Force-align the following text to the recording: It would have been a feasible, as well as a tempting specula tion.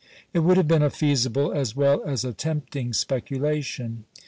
It 0.33 0.39
would 0.39 0.57
have 0.57 0.67
been 0.67 0.81
a 0.81 0.89
feasible, 0.89 1.51
as 1.51 1.75
well 1.75 2.01
as 2.03 2.25
a 2.25 2.33
tempting 2.33 2.91
specula 2.91 3.61
tion. 3.61 4.05